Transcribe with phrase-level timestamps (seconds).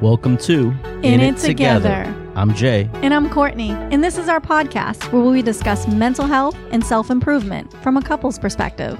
[0.00, 2.04] Welcome to In It Together.
[2.34, 2.88] I'm Jay.
[2.94, 7.10] And I'm Courtney, and this is our podcast where we discuss mental health and self
[7.10, 8.98] improvement from a couple's perspective.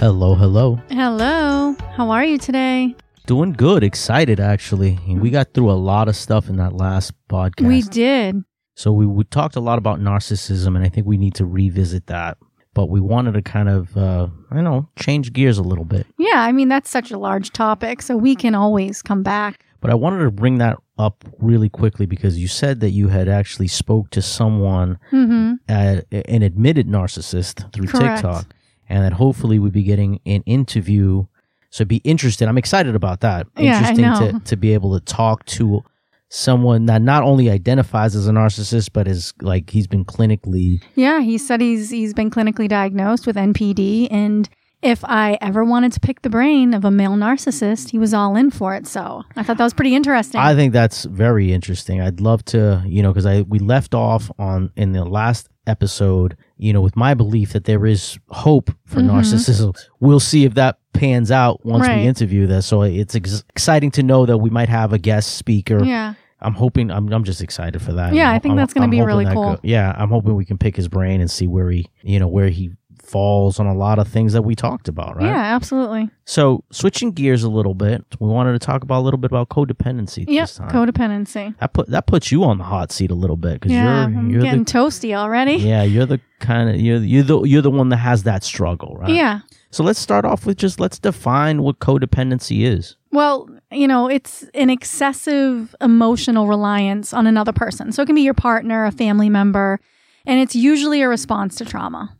[0.00, 0.80] Hello, hello.
[0.90, 2.96] Hello, how are you today?
[3.26, 4.98] Doing good, excited actually.
[5.06, 7.68] We got through a lot of stuff in that last podcast.
[7.68, 8.42] We did.
[8.74, 12.08] So we, we talked a lot about narcissism, and I think we need to revisit
[12.08, 12.36] that.
[12.78, 16.06] But we wanted to kind of, uh, I don't know, change gears a little bit.
[16.16, 19.64] Yeah, I mean, that's such a large topic, so we can always come back.
[19.80, 23.28] But I wanted to bring that up really quickly because you said that you had
[23.28, 25.54] actually spoke to someone, Mm-hmm.
[25.68, 28.22] uh, an admitted narcissist through Correct.
[28.22, 28.46] TikTok,
[28.88, 31.26] and that hopefully we'd be getting an interview.
[31.70, 32.46] So be interested.
[32.46, 33.48] I'm excited about that.
[33.56, 35.82] Yeah, I Interesting to to be able to talk to
[36.30, 40.82] someone that not only identifies as a narcissist, but is like he's been clinically.
[40.94, 44.48] Yeah, he said he's he's been clinically diagnosed with NPD, and
[44.80, 48.36] if I ever wanted to pick the brain of a male narcissist, he was all
[48.36, 48.86] in for it.
[48.86, 50.40] So I thought that was pretty interesting.
[50.40, 52.00] I think that's very interesting.
[52.00, 56.36] I'd love to, you know, because I we left off on in the last episode,
[56.56, 59.10] you know, with my belief that there is hope for Mhm.
[59.10, 59.74] narcissism.
[60.00, 61.98] We'll see if that pans out once Right.
[61.98, 62.66] we interview this.
[62.66, 65.84] So it's ex- exciting to know that we might have a guest speaker.
[65.84, 66.90] yeah, I'm hoping.
[66.90, 67.12] I'm.
[67.12, 68.14] I'm just excited for that.
[68.14, 69.58] Yeah, I I'm- think I'm- that's gonna be really that cool.
[69.62, 72.48] yeah, I'm hoping we can pick his brain and see where he, you know, where
[72.48, 72.72] he
[73.08, 75.16] falls on a lot of things that we talked about.
[75.16, 75.26] Right.
[75.26, 76.10] yeah, absolutely.
[76.26, 79.48] So switching gears a little bit, we wanted to talk about a little bit about
[79.48, 80.68] codependency Yep, this time.
[80.70, 81.56] codependency.
[81.58, 84.18] that put that puts you on the hot seat a little bit because Yeah, you're
[84.18, 85.54] I'm you're getting the toasty already.
[85.54, 88.94] yeah you're the kind of you're you're the you're the one that has that struggle,
[88.98, 89.10] right?
[89.10, 89.40] Yeah.
[89.70, 92.96] So let's start off with just let's define what codependency is.
[93.10, 97.92] Well, you know, it's an excessive emotional reliance on another person.
[97.92, 99.80] So it can be your partner, a family member,
[100.26, 102.14] and it's usually a response to trauma.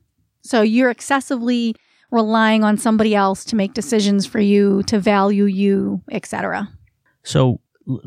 [0.49, 1.75] So you're excessively
[2.11, 6.69] relying on somebody else to make decisions for you, to value you, etc.
[7.23, 7.61] So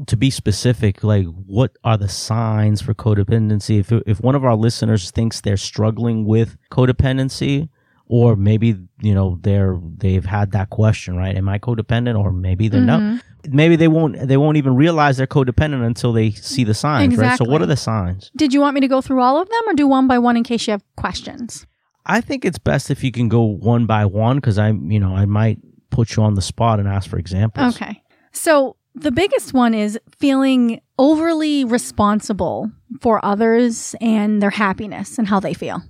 [0.08, 3.80] to be specific, like what are the signs for codependency?
[3.80, 7.70] If if one of our listeners thinks they're struggling with codependency,
[8.06, 11.36] or maybe you know they're they've had that question, right?
[11.36, 12.18] Am I codependent?
[12.20, 13.16] Or maybe they're Mm-hmm.
[13.16, 13.24] not.
[13.50, 17.38] Maybe they won't they won't even realize they're codependent until they see the signs, right?
[17.38, 18.32] So what are the signs?
[18.36, 20.38] Did you want me to go through all of them or do one by one
[20.38, 21.66] in case you have questions?
[22.06, 25.16] I think it's best if you can go one by one because I, you know,
[25.16, 27.76] I might put you on the spot and ask for examples.
[27.76, 28.02] Okay.
[28.32, 35.40] So the biggest one is feeling overly responsible for others and their happiness and how
[35.40, 35.82] they feel.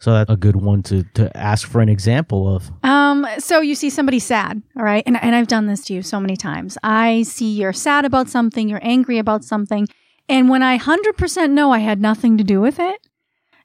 [0.00, 2.70] So that's a good one to to ask for an example of.
[2.82, 5.02] Um, so you see somebody sad, all right?
[5.06, 6.76] And, and I've done this to you so many times.
[6.82, 9.88] I see you're sad about something, you're angry about something.
[10.28, 13.06] And when I 100% know I had nothing to do with it,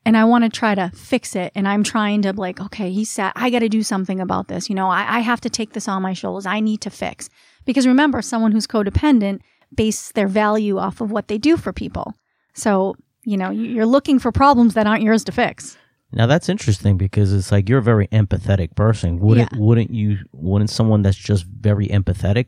[0.09, 3.11] and I want to try to fix it, and I'm trying to, like, okay, he's
[3.11, 3.31] sad.
[3.35, 4.67] I got to do something about this.
[4.67, 6.47] You know, I, I have to take this on my shoulders.
[6.47, 7.29] I need to fix.
[7.65, 9.41] Because remember, someone who's codependent
[9.75, 12.15] base their value off of what they do for people.
[12.55, 15.77] So, you know, you- you're looking for problems that aren't yours to fix.
[16.11, 19.19] Now that's interesting because it's like you're a very empathetic person.
[19.19, 19.59] Wouldn't Yeah.
[19.59, 20.17] wouldn't you?
[20.33, 22.47] Wouldn't someone that's just very empathetic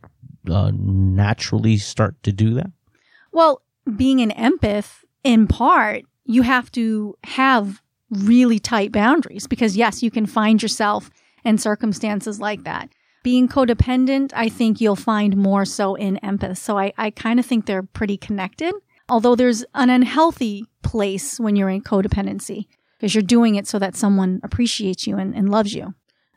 [0.49, 2.71] uh, naturally start to do that?
[3.31, 3.61] Well,
[3.95, 10.11] being an empath, in part, you have to have really tight boundaries because, yes, you
[10.11, 11.09] can find yourself
[11.43, 12.89] in circumstances like that.
[13.23, 16.57] Being codependent, I think you'll find more so in empath.
[16.57, 18.73] So I, I kind of think they're pretty connected,
[19.09, 22.65] although there's an unhealthy place when you're in codependency
[22.97, 25.93] because you're doing it so that someone appreciates you and, and loves you.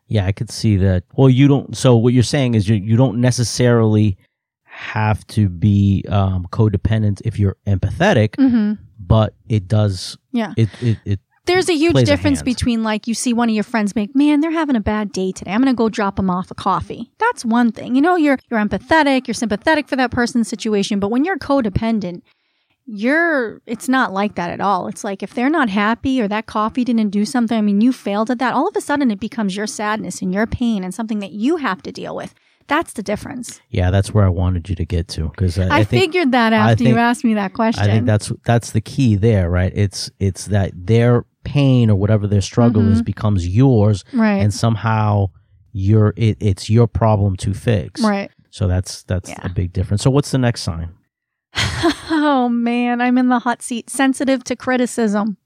[0.06, 1.04] Yeah, I could see that.
[1.16, 1.74] Well, you don't.
[1.76, 4.18] So what you're saying is you you don't necessarily
[4.64, 8.72] have to be um, codependent if you're empathetic, Mm-hmm.
[9.06, 10.16] But it does.
[10.32, 10.54] Yeah.
[10.56, 13.94] It it, it there's a huge difference between like you see one of your friends
[13.94, 15.52] make man they're having a bad day today.
[15.52, 17.12] I'm gonna go drop them off a coffee.
[17.18, 17.94] That's one thing.
[17.94, 22.22] You know you're you're empathetic you're sympathetic for that person's situation but when you're codependent
[22.86, 24.88] you're it's not like that at all.
[24.88, 27.92] It's like if they're not happy or that coffee didn't do something i mean you
[27.92, 30.94] failed at that all of a sudden it becomes your sadness and your pain and
[30.94, 32.34] something that you have to deal with
[32.66, 35.78] that's the difference yeah, that's where I wanted you to get to because I, i,
[35.80, 38.70] I think figured that after think- you asked me that question I think that's that's
[38.72, 39.72] the key there, right?
[39.74, 44.20] It's it's that their pain or whatever their struggle is becomes yours, Mm-hmm.
[44.20, 45.28] right and somehow
[45.72, 48.00] you're it, it's your problem to fix.
[48.02, 49.40] right So that's that's Yeah.
[49.42, 50.02] a big difference.
[50.02, 50.94] So what's the next sign?
[52.10, 55.36] oh man i'm in the hot seat sensitive to criticism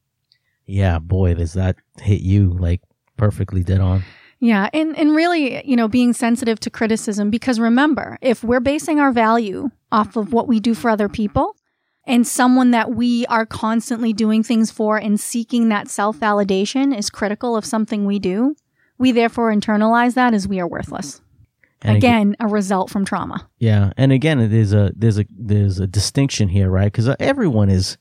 [0.66, 2.80] Yeah, boy, does that hit you like
[3.16, 4.04] perfectly dead on.
[4.40, 9.00] Yeah, and and really, you know, being sensitive to criticism because remember, if we're basing
[9.00, 11.56] our value off of what we do for other people
[12.06, 17.56] and someone that we are constantly doing things for and seeking that self-validation is critical
[17.56, 18.54] of something we do,
[18.96, 21.20] we therefore internalize that as we are worthless.
[21.82, 23.48] And again, a result from trauma.
[23.58, 26.90] Yeah, and again, there's a there's a there's a distinction here, right?
[26.90, 27.96] Because uh, everyone is,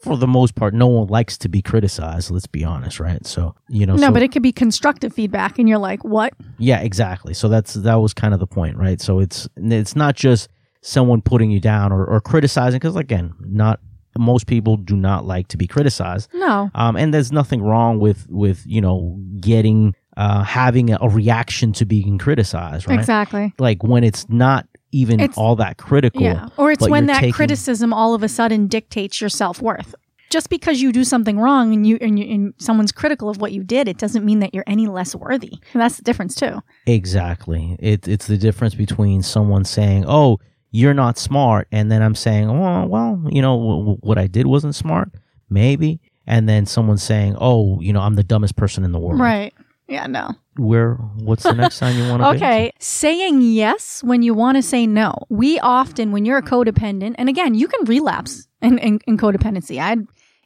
[0.00, 2.30] for the most part, no one likes to be criticized.
[2.30, 3.26] Let's be honest, right?
[3.26, 6.32] So you know, No, so- but it could be constructive feedback, and you're like, "What?
[6.58, 7.34] yeah, exactly.
[7.34, 9.00] So that's that was kind of the point, right?
[9.00, 10.48] So it's it's not just
[10.82, 13.80] someone putting you down or, or criticizing, because again, not
[14.16, 16.28] most people do not like to be criticized.
[16.34, 21.08] No, Um, and there's nothing wrong with with you know getting uh having a, a
[21.08, 22.98] reaction to being criticized, right?
[22.98, 26.22] exactly." Like when it's not even It's- all that critical.
[26.22, 29.94] Yeah, or it's when that taking- criticism all of a sudden dictates your self worth.
[30.30, 33.52] Just because you do something wrong and you and, you and someone's critical of what
[33.52, 35.52] you did, it doesn't mean that you're any less worthy.
[35.72, 36.62] And that's the difference too.
[36.86, 37.76] Exactly.
[37.78, 40.38] It, it's the difference between someone saying, "Oh,
[40.70, 44.26] you're not smart," and then I'm saying, "Oh, well, you know, w- w- what I
[44.26, 45.10] did wasn't smart,
[45.48, 49.18] maybe," and then someone saying, "Oh, you know, I'm the dumbest person in the world."
[49.20, 49.54] Right.
[49.88, 50.06] Yeah.
[50.06, 50.34] No.
[50.56, 50.94] Where?
[50.94, 52.28] What's the next sign you want to?
[52.28, 52.72] Okay.
[52.78, 55.14] Saying yes when you want to say no.
[55.28, 59.80] We often, when you're a codependent, and again, you can relapse in, in, in codependency.
[59.80, 59.92] I,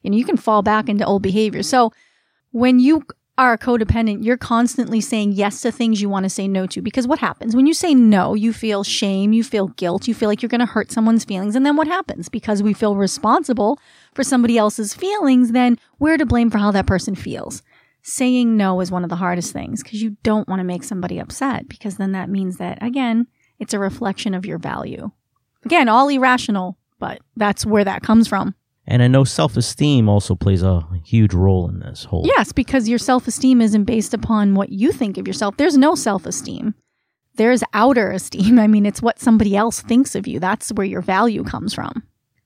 [0.03, 1.62] you know, you can fall back into old behavior.
[1.62, 1.93] So
[2.53, 3.05] when you
[3.39, 6.83] are a codependent, you're constantly saying yes to things you want to say no to.
[6.83, 10.29] Because what happens when you say no, you feel shame, you feel guilt, you feel
[10.29, 11.56] like you're going to hurt someone's feelings.
[11.56, 12.29] And then what happens?
[12.29, 13.81] Because we feel responsible
[14.15, 17.62] for somebody else's feelings, then we're to blame for how that person feels
[18.02, 21.19] saying no is one of the hardest things because you don't want to make somebody
[21.19, 23.26] upset because then that means that again
[23.58, 25.10] it's a reflection of your value.
[25.64, 28.54] Again all irrational but that's where that comes from.
[28.87, 32.25] And I know self-esteem also plays a huge role in this whole.
[32.26, 35.56] yes because your self-esteem isn't based upon what you think of yourself.
[35.56, 36.75] There's no self-esteem.
[37.37, 38.58] There's outer esteem.
[38.58, 40.40] I mean it's what somebody else thinks of you.
[40.40, 42.02] That's where your value comes from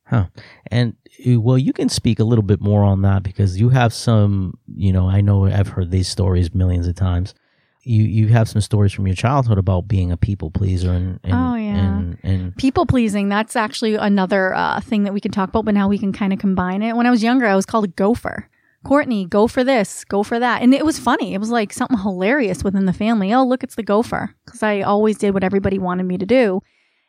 [0.07, 0.27] Huh.
[0.71, 0.95] And
[1.29, 4.59] uh, well, you can speak a little bit more on that because you have some,
[4.77, 7.35] you know, I know I've heard these stories millions of times.
[7.83, 11.33] You you have some stories from your childhood about being a people pleaser and, and
[11.35, 11.77] Oh, yeah.
[11.99, 15.75] and, and people pleasing that's actually another uh, thing that we can talk about but
[15.75, 16.97] now we can kind of combine it.
[16.97, 18.49] When i was younger i was called a gopher.
[18.85, 20.63] Courtney go for this go for that.
[20.63, 21.33] And it was funny.
[21.35, 23.33] It was like something hilarious within the family.
[23.33, 24.35] Oh look it's the gopher.
[24.45, 26.63] Because i always did what everybody wanted me to do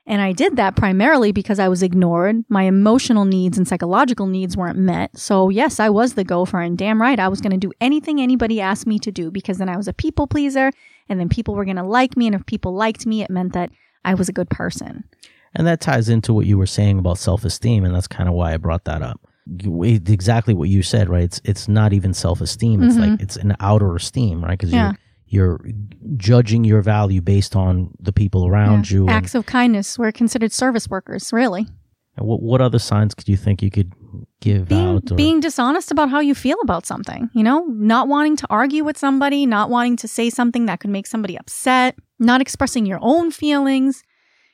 [0.07, 4.57] and i did that primarily because i was ignored my emotional needs and psychological needs
[4.57, 7.57] weren't met so yes i was the gopher and damn right i was going to
[7.67, 10.71] do anything anybody asked me to do because then i was a people pleaser
[11.09, 13.53] and then people were going to like me and if people liked me it meant
[13.53, 13.69] that
[14.05, 15.03] i was a good person
[15.53, 18.53] and that ties into what you were saying about self-esteem and that's kind of why
[18.53, 19.19] I brought that up.
[19.73, 21.23] Exactly what you said, right?
[21.23, 22.83] It's it's not even self-esteem.
[22.83, 24.51] It's like it's an outer esteem, right?
[24.59, 24.77] Because Mm-hmm.
[24.77, 24.87] Yeah.
[24.89, 25.59] you're you're
[26.15, 29.01] judging your value based on the people around you.
[29.01, 29.97] And, Acts of kindness.
[29.99, 31.67] We're considered service workers, really.
[32.17, 33.91] what what other signs could you think you could
[34.41, 35.11] give Being, out?
[35.11, 38.83] Or, being dishonest about how you feel about something, you know, not wanting to argue
[38.83, 42.99] with somebody, not wanting to say something that could make somebody upset, not expressing your
[43.01, 44.03] own feelings.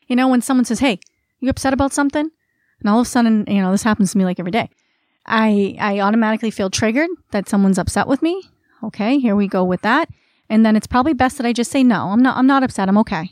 [0.08, 1.00] You know, when someone says, Hey,
[1.40, 2.30] you upset about something?
[2.80, 4.70] And all of a sudden, you know, this happens to me like every day.
[5.26, 8.44] I, I automatically feel triggered that someone's upset with me.
[8.84, 10.10] Okay, here we go with that.
[10.54, 12.88] And then it's probably best that I just say, no, I'm not, I'm not upset.
[12.88, 13.32] I'm okay.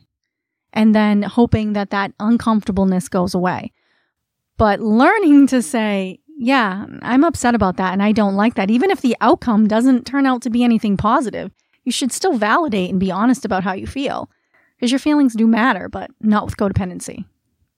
[0.73, 3.73] And then hoping that that uncomfortableness goes away.
[4.57, 8.71] But learning to say, yeah, I'm upset about that and I don't like that.
[8.71, 11.51] Even if the outcome doesn't turn out to be anything positive,
[11.83, 14.28] you should still validate and be honest about how you feel.
[14.75, 17.25] Because your feelings do matter, but not with codependency.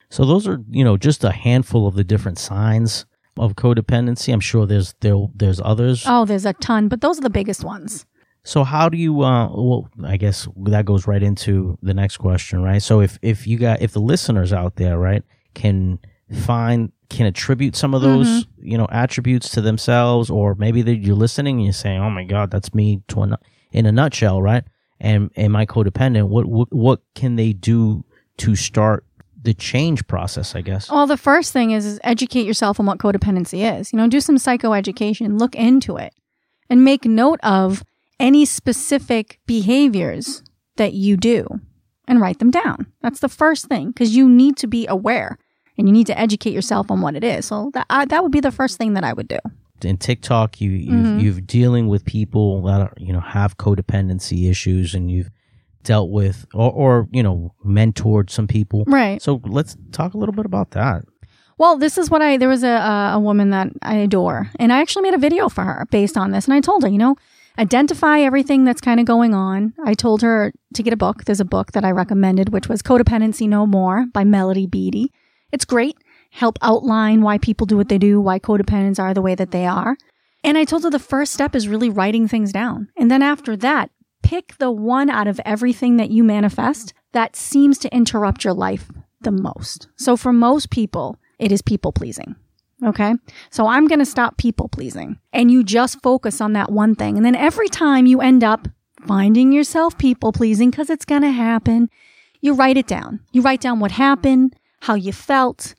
[0.09, 4.31] So those are, you know, just a handful of the different signs of codependency.
[4.31, 6.05] I'm sure there's there there's others.
[6.07, 8.05] Oh, there's a ton, but those are the biggest ones.
[8.43, 12.61] So how do you uh well I guess that goes right into the next question,
[12.61, 12.81] right?
[12.81, 15.23] So if if you got if the listeners out there, right,
[15.53, 15.99] can
[16.45, 21.15] find can attribute some of those, you know, attributes to themselves or maybe that you're
[21.15, 23.39] listening and you're saying, "Oh my god, that's me to a,
[23.71, 24.63] in a nutshell," right?
[24.99, 26.27] And am I codependent?
[26.27, 28.03] What what what can they do
[28.37, 29.05] to start
[29.41, 30.89] the change process, I guess?
[30.89, 33.93] Well, the first thing is, is educate yourself on what codependency is.
[33.93, 36.13] You know, do some psychoeducation, look into it,
[36.69, 37.83] and make note of
[38.19, 40.43] any specific behaviors
[40.77, 41.47] that you do
[42.07, 42.87] and write them down.
[43.01, 45.37] That's the first thing because you need to be aware
[45.77, 47.45] and you need to educate yourself on what it is.
[47.45, 49.39] So that I, that would be the first thing that I would do.
[49.83, 51.19] in TikTok, you you've, Mm-hmm.
[51.19, 55.29] you've dealing with people that are, you know have codependency issues, and you've
[55.83, 58.83] dealt with or, or you know mentored some people.
[58.87, 59.21] Right.
[59.21, 61.03] So let's talk a little bit about that.
[61.57, 64.71] Well, this is what I there was a a, a woman that I adore, and
[64.73, 66.97] I actually made a video for her based on this, and I told her, you
[66.97, 67.15] know,
[67.57, 69.73] identify everything that's kind of going on.
[69.85, 71.25] I told her to get a book.
[71.25, 75.11] There's a book that I recommended, which was Codependency No More by Melody Beattie.
[75.51, 75.97] It's great.
[76.31, 79.67] Help outline why people do what they do, why codependents are the way that they
[79.67, 79.97] are.
[80.43, 82.89] And I told her the first step is really writing things down.
[82.97, 83.91] And then after that,
[84.23, 88.91] pick the one out of everything that you manifest that seems to interrupt your life
[89.21, 89.87] the most.
[89.95, 92.35] So for most people, it is people pleasing.
[92.83, 93.13] Okay.
[93.49, 97.17] So I'm going to stop people pleasing and you just focus on that one thing.
[97.17, 98.67] And then every time you end up
[99.07, 101.89] finding yourself people pleasing, because it's going to happen,
[102.41, 103.19] you write it down.
[103.31, 105.75] You write down what happened, how you felt,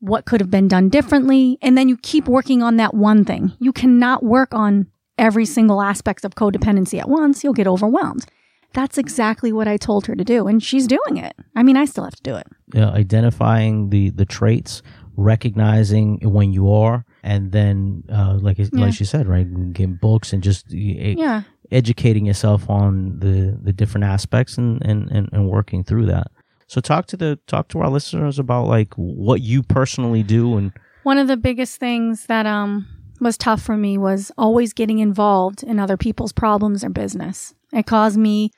[0.00, 1.58] what could have been done differently.
[1.60, 3.52] And then you keep working on that one thing.
[3.60, 4.86] You cannot work on
[5.18, 7.42] every single aspect of codependency at once.
[7.42, 8.26] You'll get overwhelmed.
[8.74, 10.46] That's exactly what I told her to do.
[10.46, 11.34] And she's doing it.
[11.54, 12.46] I mean, I still have to do it.
[12.74, 14.82] uh, identifying the the traits,
[15.16, 18.68] recognizing when you are, and then uh, like Yeah.
[18.72, 21.42] like she said, right, getting books and just Yeah.
[21.70, 26.28] educating yourself on the the different aspects and, and and and working through that.
[26.68, 30.72] So talk to the talk to our listeners about like what you personally do and
[31.04, 32.86] One of the biggest things that um
[33.20, 37.54] was tough for me was always getting involved in other people's problems or business.
[37.72, 38.50] It caused me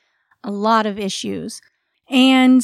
[0.43, 1.61] a lot of issues.
[2.09, 2.61] And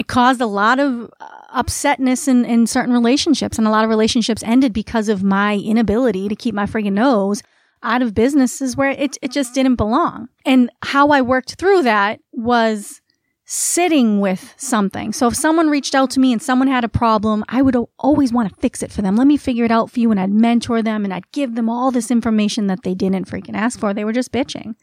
[0.00, 3.58] it caused a lot of uh, upsetness in, in certain relationships.
[3.58, 7.42] And a lot of relationships ended because of my inability to keep my friggin' nose
[7.82, 10.28] out of businesses where it, it just didn't belong.
[10.46, 13.02] And how I worked through that was
[13.44, 15.12] sitting with something.
[15.12, 18.32] So if someone reached out to me and someone had a problem, I would always
[18.32, 19.16] want to fix it for them.
[19.16, 20.10] Let me figure it out for you.
[20.10, 23.54] And I'd mentor them and I'd give them all this information that they didn't freaking
[23.54, 23.92] ask for.
[23.92, 24.76] They were just bitching.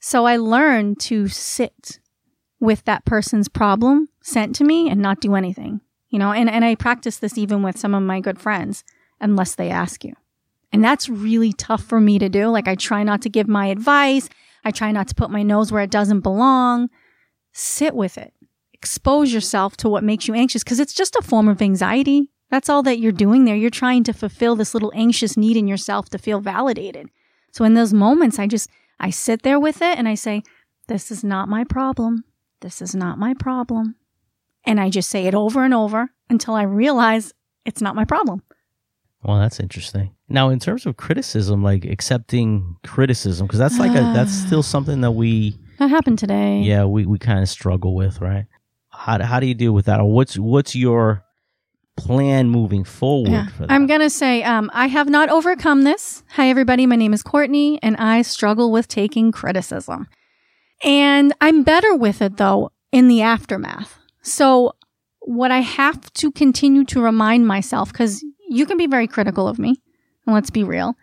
[0.00, 2.00] So I learned to sit
[2.60, 5.80] with that person's problem sent to me and not do anything.
[6.08, 8.84] You know, and, and I practice this even with some of my good friends,
[9.20, 10.14] unless they ask you.
[10.72, 12.48] And that's really tough for me to do.
[12.48, 14.28] Like I try not to give my advice.
[14.64, 16.88] I try not to put my nose where it doesn't belong.
[17.52, 18.32] Sit with it.
[18.72, 22.30] Expose yourself to what makes you anxious because it's just a form of anxiety.
[22.50, 23.56] That's all that you're doing there.
[23.56, 27.08] You're trying to fulfill this little anxious need in yourself to feel validated.
[27.52, 28.70] So in those moments, I just,
[29.00, 30.42] I sit there with it and I say,
[30.86, 32.24] this is not my problem.
[32.60, 33.96] This is not my problem.
[34.68, 37.32] And I just say it over and over until I realize
[37.64, 38.42] it's not my problem.
[39.24, 40.14] well that's interesting.
[40.28, 45.00] Now in terms of criticism, like accepting criticism because that's like a that's still something
[45.00, 46.60] that we That happened today.
[46.60, 48.46] yeah we, we kind of struggle with right
[48.90, 51.24] how, how do you deal with that or what's what's your
[51.96, 53.46] plan moving forward Yeah.
[53.48, 56.22] for that I'm going to say, um, I have not overcome this.
[56.36, 56.86] Hi, everybody.
[56.86, 60.06] My name is Courtney, and I struggle with taking criticism.
[60.84, 63.98] And I'm better with it, though, in the aftermath.
[64.28, 64.72] So,
[65.20, 69.58] what I have to continue to remind myself, because you can be very critical of
[69.58, 69.80] me,
[70.26, 70.94] and let's be real.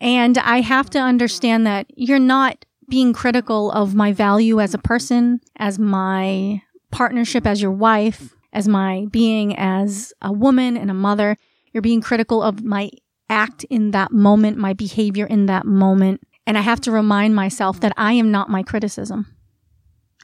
[0.00, 4.78] And I have to understand that you're not being critical of my value as a
[4.78, 10.94] person, as my partnership as your wife, as my being as a woman and a
[10.94, 11.36] mother.
[11.72, 12.90] You're being critical of my
[13.28, 16.22] act in that moment, my behavior in that moment.
[16.46, 19.26] And I have to remind myself that I am not my criticism.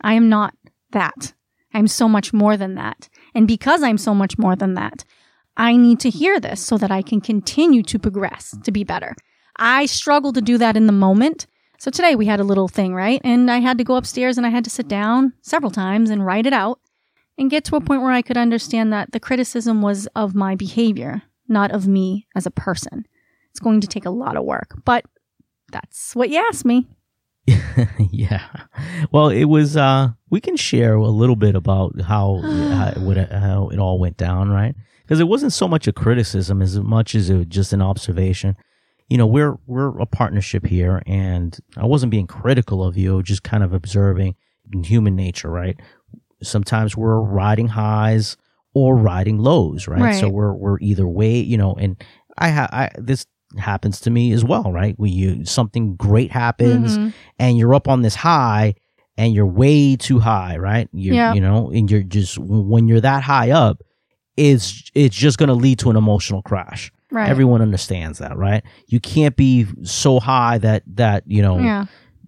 [0.02, 0.54] I am not
[0.92, 1.34] that.
[1.74, 3.08] I'm so much more than that.
[3.34, 5.04] And because I'm so much more than that,
[5.56, 9.14] I need to hear this so that I can continue to progress, to be better.
[9.56, 11.46] I struggle to do that in the moment.
[11.78, 13.20] So today we had a little thing, right?
[13.24, 16.24] And I had to go upstairs and I had to sit down several times and
[16.24, 16.80] write it out
[17.36, 20.54] and get to a point where I could understand that the criticism was of my
[20.54, 23.06] behavior, not of me as a person.
[23.50, 25.04] It's going to take a lot of work, but
[25.70, 26.86] that's what you asked me.
[28.10, 28.42] yeah.
[29.12, 29.76] Well, it was.
[29.76, 33.98] uh We can share a little bit about how how it, would- how it all
[33.98, 34.74] went down, right?
[35.02, 38.56] Because it wasn't so much a criticism as much as it was just an observation.
[39.10, 43.42] You know, we're we're a partnership here, and I wasn't being critical of you, just
[43.42, 44.34] kind of observing
[44.82, 45.78] human nature, right?
[46.42, 48.36] Sometimes we're riding highs
[48.72, 50.00] or riding lows, right?
[50.20, 51.74] So we're we're either way, you know.
[51.74, 52.02] And
[52.38, 53.26] I ha I this
[53.58, 54.94] happens to me as well, right?
[54.98, 57.12] When you something great happens Mhm.
[57.38, 58.74] and you're up on this high
[59.16, 60.88] and you're way too high, right?
[60.92, 61.34] You're, Yeah.
[61.34, 63.82] You know, and you're just when you're that high up,
[64.36, 66.90] it's it's just going to lead to an emotional crash.
[67.10, 67.28] Right.
[67.28, 68.64] Everyone understands that, right?
[68.88, 71.84] You can't be so high that that you know yeah.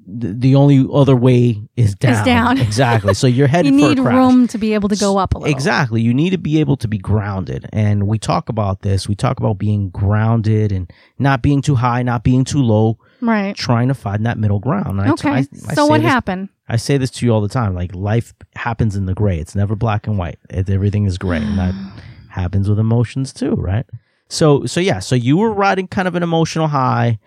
[0.08, 2.12] The, the only other way is down.
[2.14, 2.58] Is down.
[2.58, 3.12] exactly.
[3.14, 4.14] So you're You headed need for a crash.
[4.14, 5.52] room to be able to go up a little.
[5.52, 6.00] Exactly.
[6.00, 7.66] You need to be able to be grounded.
[7.72, 9.08] And we talk about this.
[9.08, 13.56] We talk about being grounded and not being too high, not being too low, Right.
[13.56, 15.00] trying to find that middle ground.
[15.00, 15.30] I- Okay.
[15.30, 16.50] I- I so what this- happened?
[16.68, 17.74] I say this to you all the time.
[17.74, 19.38] Like life happens in the gray.
[19.38, 20.38] It's never black and white.
[20.50, 21.74] It, everything is gray, and that
[22.30, 23.86] happens with emotions too, right?
[24.28, 24.98] So, so yeah.
[24.98, 27.18] So you were riding kind of an emotional high,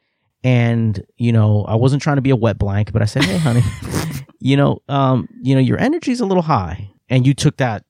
[0.44, 3.38] and you know, I wasn't trying to be a wet blanket, but I said, "Hey,
[3.38, 3.62] honey,
[4.40, 7.84] you know, um, you know, your energy's a little high," and you took that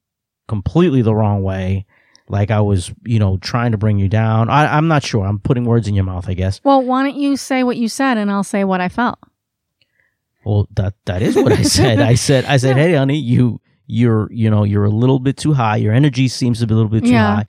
[0.47, 1.85] completely the wrong way.
[2.27, 4.49] Like I was, you know, trying to bring you down.
[4.49, 5.25] I, I'm not sure.
[5.25, 6.61] I'm putting words in your mouth, I guess.
[6.63, 9.17] Well, why don't you say what you said and I'll say what I felt?
[10.45, 11.99] Well, that that is what I said.
[11.99, 15.53] I said I said, "Hey, honey, you you're you know you're a little bit too
[15.53, 15.77] high.
[15.77, 17.35] Your energy seems to be a little bit too Yeah.
[17.35, 17.47] high.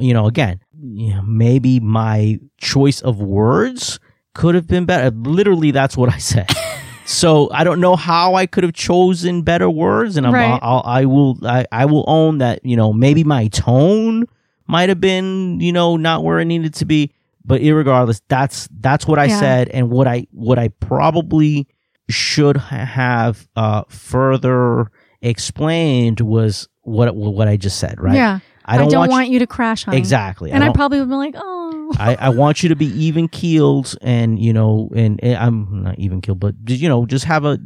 [0.00, 3.98] You know, again, you know, maybe my choice of words
[4.34, 5.10] could have been better.
[5.16, 6.50] Literally, that's what I said.
[7.06, 10.58] so I don't know how I could have chosen better words, and I'm, Right.
[10.62, 12.64] I'll, I will I, I will own that.
[12.64, 14.26] You know, maybe my tone
[14.66, 17.12] might have been you know not where it needed to be,
[17.44, 19.40] but irregardless, that's that's what I Yeah.
[19.40, 21.66] said, and what I what I probably
[22.08, 24.90] should have uh, further
[25.22, 28.00] explained was what what I just said.
[28.00, 28.14] Right?
[28.16, 28.40] Yeah.
[28.66, 29.98] I don't, want, want, you to crash, honey.
[29.98, 30.50] exactly.
[30.50, 31.92] And I, don't- probably would be like, oh.
[31.98, 35.98] I, I want you to be even keeled and you know and, and I'm not
[35.98, 37.58] even keeled but you know just have a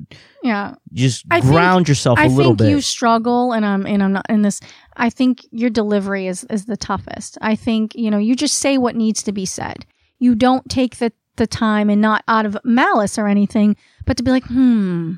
[0.43, 0.75] yeah.
[0.93, 4.03] just I think- ground yourself a I little think bit you struggle, and I'm and
[4.03, 4.61] I'm not in this.
[4.97, 7.39] I think your delivery is is the toughest.
[7.41, 9.87] I think you know you just say what needs to be said.
[10.19, 14.25] You don't take the the time and not out of malice or anything, but to
[14.25, 15.13] be like, hmm.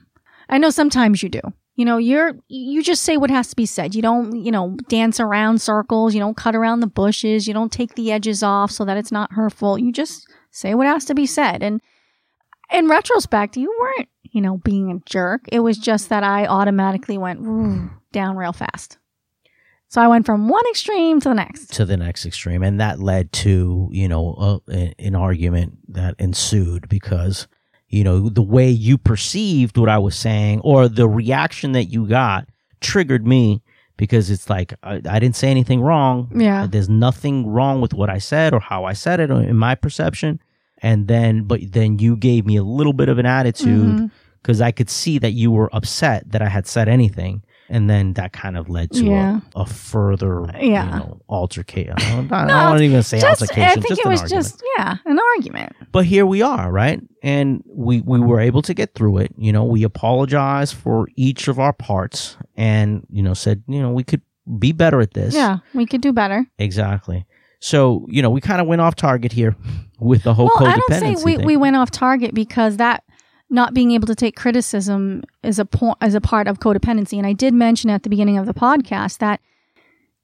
[0.51, 1.41] I know sometimes you do.
[1.77, 3.95] You know, you're you just say what has to be said.
[3.95, 6.15] You don't, you know, dance around circles.
[6.15, 7.47] You don't cut around the bushes.
[7.49, 9.79] You don't take the edges off so that it's not hurtful.
[9.79, 11.62] You just say what has to be said.
[11.62, 11.81] And
[12.73, 15.43] in retrospect, you weren't, you know, being a jerk.
[15.50, 17.41] It was just that I automatically went
[18.12, 18.99] down real fast.
[19.89, 21.75] So I went from one extreme to the next.
[21.75, 26.89] to the next extreme and that led to you know a, an argument that ensued
[26.89, 27.49] because
[27.91, 32.07] you know the way you perceived what I was saying or the reaction that you
[32.07, 32.49] got
[32.81, 33.63] triggered me
[33.97, 36.67] because it's like I, I didn't say anything wrong Yeah.
[36.67, 39.75] there's nothing wrong with what I said or how I said it or in my
[39.75, 40.41] perception
[40.79, 44.07] and then but then you gave me a little bit of an attitude mm-hmm.
[44.41, 47.43] because I could see that you were upset that I had said anything.
[47.73, 49.41] And then that kind of led to Yeah.
[49.55, 50.85] a, a further, Yeah.
[50.85, 51.95] you know, altercation.
[51.97, 53.62] I don't, I No, don't even say Just, altercation.
[53.71, 54.45] I think just it was argument.
[54.45, 55.73] just, yeah, an argument.
[55.93, 57.00] But here we are, right?
[57.23, 59.33] And we we were able to get through it.
[59.39, 63.93] You know, we apologized for each of our parts, and you know, said you know
[63.93, 64.23] we could
[64.59, 65.33] be better at this.
[65.35, 66.47] Yeah, we could do better.
[66.59, 67.25] exactly.
[67.61, 69.54] So you know, we kind of went off target here
[70.00, 71.47] with the whole well, I codependency don't say we, thing.
[71.47, 73.04] we went off target because that
[73.50, 77.19] not being able to take criticism is a point as a part of codependency.
[77.19, 79.41] And I did mention at the beginning of the podcast that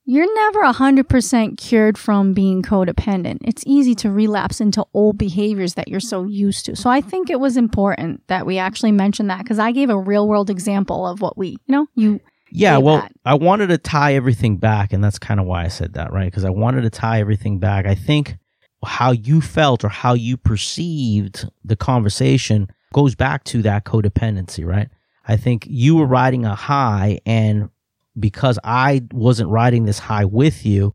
[0.04, 3.38] you're never 100% cured from being codependent.
[3.44, 6.76] It's easy to relapse into old behaviors that you're so used to.
[6.76, 9.98] So I think it was important that we actually mentioned that because I gave a
[9.98, 13.12] real world example of what we, you know, you Yeah, well, that.
[13.24, 16.26] I wanted to tie everything back, and that's kind of why I said that, right?
[16.26, 17.86] Because I wanted to tie everything back.
[17.86, 18.36] I think
[18.84, 24.88] how you felt or how you perceived the conversation goes back to that codependency, right?
[25.28, 27.68] I think you were riding a high, and
[28.18, 30.94] because I wasn't riding this high with you,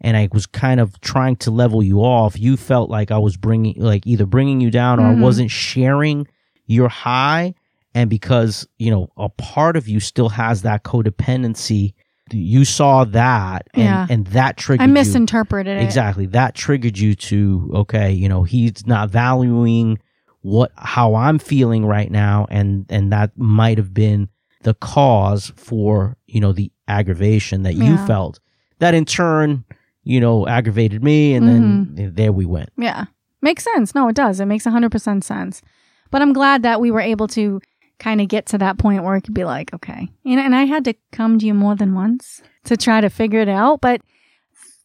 [0.00, 3.36] and I was kind of trying to level you off, you felt like I was
[3.36, 5.20] bringing, like either bringing you down or I Mhm.
[5.20, 6.26] wasn't sharing
[6.66, 7.54] your high.
[7.94, 11.94] And because, you know, a part of you still has that codependency,
[12.32, 14.06] you saw that and, Yeah.
[14.10, 14.92] and that triggered I you.
[14.92, 15.84] misinterpreted it.
[15.84, 16.26] Exactly.
[16.26, 19.98] That triggered you to, okay, you know, he's not valuing
[20.46, 22.46] what, how I'm feeling right now.
[22.50, 24.28] And, and that might have been
[24.62, 28.38] the cause for, you know, the aggravation that you felt.
[28.78, 29.64] That in turn,
[30.04, 31.34] you know, aggravated me.
[31.34, 31.94] And Mm-hmm.
[31.96, 32.70] then there we went.
[32.78, 33.06] Yeah.
[33.42, 33.94] Makes sense.
[33.94, 34.38] No, it does.
[34.40, 35.62] It makes 100% sense.
[36.10, 37.60] But I'm glad that we were able to
[37.98, 40.08] kind of get to that point where it could be like, okay.
[40.24, 43.40] Know, and I had to come to you more than once to try to figure
[43.40, 44.00] it out, but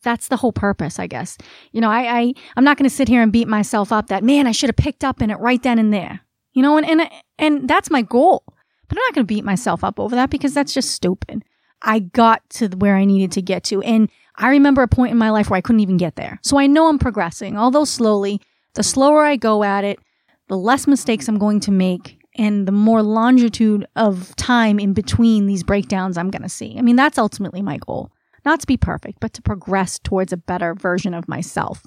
[0.02, 1.38] that's the whole purpose, I guess.
[1.72, 4.24] You know, I, I I'm not going to sit here and beat myself up that
[4.24, 6.22] man, I should have picked up in it right then and there.
[6.54, 8.44] You know, and and and that's my goal.
[8.88, 11.44] But I'm not going to beat myself up over that because that's just stupid.
[11.82, 15.18] I got to where I needed to get to and I remember a point in
[15.18, 16.40] my life where I couldn't even get there.
[16.42, 18.42] So I know I'm progressing, although slowly.
[18.74, 20.00] The slower I go at it,
[20.48, 25.46] the less mistakes I'm going to make and the more longitude of time in between
[25.46, 26.78] these breakdowns I'm going to see.
[26.78, 28.12] I mean, that's ultimately my goal.
[28.46, 31.86] Not to be perfect, but to progress towards a better version of myself.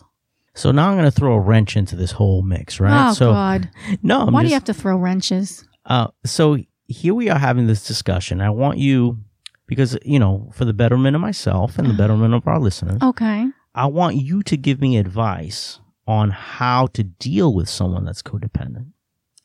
[0.54, 3.10] So now I'm going to throw a wrench into this whole mix, right?
[3.10, 3.70] Oh, so God.
[4.02, 5.66] no, I'm Why do you have to throw wrenches?
[5.84, 8.40] Uh, so here we are having this discussion.
[8.40, 9.18] I want you,
[9.66, 13.46] because, you know, for the betterment of myself and the betterment of our listeners, Okay.
[13.74, 18.92] I want you to give me advice on how to deal with someone that's codependent.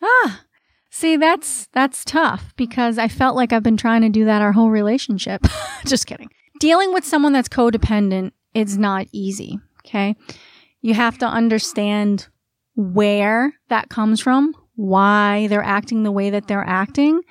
[0.03, 0.43] Ah,
[0.91, 4.51] see, that's that's tough because I felt like I've been trying to do that our
[4.51, 5.41] whole relationship.
[5.85, 6.29] Just kidding.
[6.59, 9.59] Dealing with someone that's codependent is not easy.
[9.85, 10.15] Okay,
[10.81, 12.27] you have to understand
[12.75, 17.21] where that comes from, why they're acting the way that they're acting,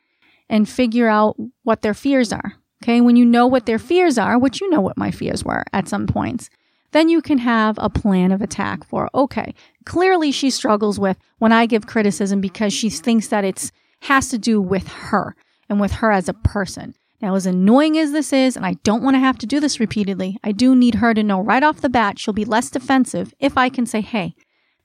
[0.49, 2.55] and figure out what their fears are.
[2.83, 5.65] Okay, when you know what their fears are, which you know what my fears were
[5.73, 6.49] at some points,
[6.93, 11.53] then you can have a plan of attack for, okay, clearly she struggles with when
[11.53, 15.35] I give criticism because she thinks that it's has to do with her
[15.69, 16.95] and with her as a person.
[17.21, 19.81] Now, as annoying as this is, and I don't want to have to do this
[19.81, 23.35] repeatedly, I do need her to know right off the bat she'll be less defensive
[23.41, 24.35] if I can say, hey,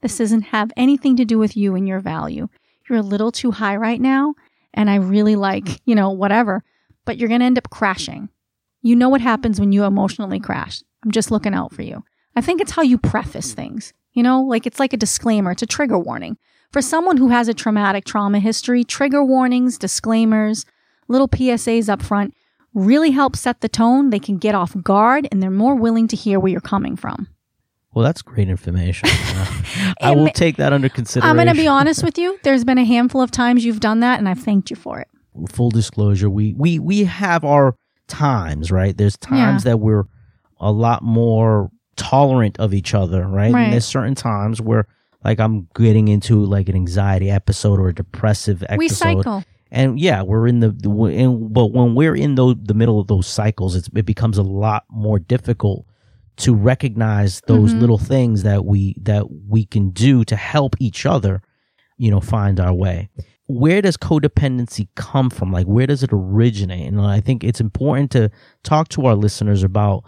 [0.02, 2.50] this doesn't have anything to do with you and your value.
[2.90, 4.34] You're a little too high right now,
[4.74, 6.64] and I really like, you know, whatever,
[7.06, 8.30] but you're going to end up crashing.
[8.82, 10.82] You know what happens when you emotionally crash.
[11.06, 12.04] I'm just looking out for you.
[12.36, 13.94] I think it's how you preface things.
[14.12, 16.38] You know, like it's like a disclaimer, it's a trigger warning.
[16.72, 20.66] For someone who has a traumatic trauma history, trigger warnings, disclaimers,
[21.14, 22.34] little PSAs up front
[22.74, 24.10] really help set the tone.
[24.10, 27.28] They can get off guard and they're more willing to hear where you're coming from.
[27.94, 29.08] Well, that's great information.
[30.02, 31.30] I will take that under consideration.
[31.30, 32.40] I'm going to be honest with you.
[32.44, 35.08] There's been a handful of times you've done that, and I've thanked you for it.
[35.52, 37.76] Full disclosure: we we we have our
[38.08, 38.98] times, right?
[38.98, 39.72] There's times yeah.
[39.72, 40.06] that we're
[40.60, 43.54] a lot more tolerant of each other, right?
[43.54, 43.66] right?
[43.66, 44.88] And there's certain times where,
[45.24, 48.80] like, I'm getting into like an anxiety episode or a depressive episode.
[48.80, 52.76] We cycle and yeah, we're in the, the in, but when we're in the the
[52.76, 55.88] middle of those cycles, it becomes a lot more difficult
[56.38, 57.82] to recognize those mm-hmm.
[57.82, 61.42] little things that we that we can do to help each other,
[61.98, 63.10] you know, find our way.
[63.48, 65.52] Where does codependency come from?
[65.52, 66.88] Like, where does it originate?
[66.88, 68.30] And I think it's important to
[68.62, 70.04] talk to our listeners about,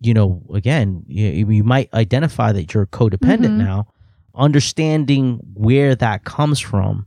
[0.00, 3.58] you know, again, you, you might identify that you're codependent mm-hmm.
[3.58, 3.88] now,
[4.36, 7.04] understanding where that comes from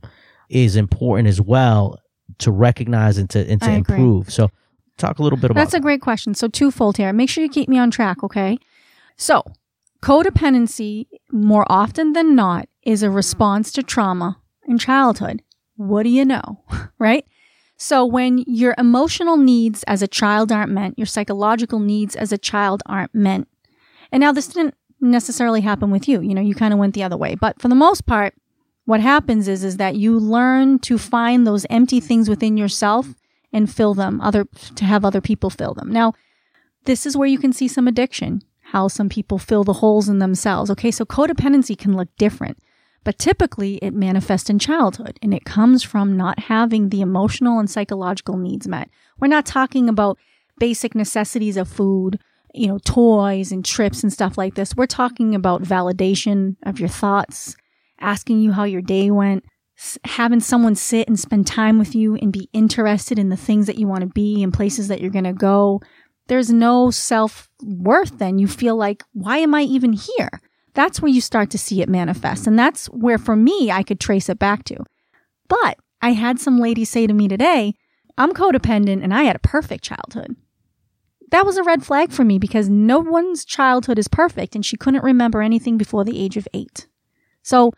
[0.50, 1.98] is important as well
[2.42, 4.30] to recognize and to and to improve.
[4.32, 4.50] So
[4.98, 6.34] talk a little bit about That's a great question.
[6.34, 7.12] So twofold here.
[7.12, 8.58] Make sure you keep me on track, okay?
[9.16, 9.44] So,
[10.02, 15.42] codependency more often than not is a response to trauma in childhood.
[15.76, 16.64] What do you know?
[16.98, 17.24] right?
[17.76, 22.38] So when your emotional needs as a child aren't met, your psychological needs as a
[22.38, 23.46] child aren't met.
[24.12, 26.20] And now this didn't necessarily happen with you.
[26.20, 27.34] You know, you kind of went the other way.
[27.34, 28.34] But for the most part,
[28.84, 33.14] what happens is is that you learn to find those empty things within yourself
[33.52, 35.90] and fill them other to have other people fill them.
[35.90, 36.14] Now
[36.84, 40.18] this is where you can see some addiction how some people fill the holes in
[40.18, 40.70] themselves.
[40.70, 42.58] Okay so codependency can look different
[43.04, 47.68] but typically it manifests in childhood and it comes from not having the emotional and
[47.70, 48.88] psychological needs met.
[49.18, 50.18] We're not talking about
[50.58, 52.18] basic necessities of food
[52.54, 54.74] you know toys and trips and stuff like this.
[54.74, 57.56] We're talking about validation of your thoughts
[58.02, 59.44] asking you how your day went,
[60.04, 63.78] having someone sit and spend time with you and be interested in the things that
[63.78, 65.80] you want to be and places that you're going to go.
[66.28, 68.38] There's no self worth then.
[68.38, 70.40] You feel like, why am I even here?
[70.74, 72.46] That's where you start to see it manifest.
[72.46, 74.76] And that's where, for me, I could trace it back to.
[75.48, 77.74] But I had some lady say to me today,
[78.16, 80.36] I'm codependent and I had a perfect childhood.
[81.30, 84.76] That was a red flag for me because no one's childhood is perfect and she
[84.76, 86.86] couldn't remember anything before the age of eight.
[87.42, 87.72] So